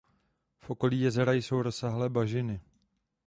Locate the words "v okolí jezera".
0.59-1.33